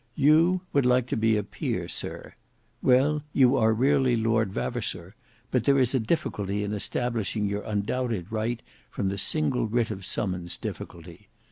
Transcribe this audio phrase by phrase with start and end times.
[0.15, 2.33] You would like to be a peer, sir.
[2.81, 5.13] Well, you are really Lord Vavasour,
[5.51, 10.03] but there is a difficulty in establishing your undoubted right from the single writ of
[10.03, 11.29] summons difficulty.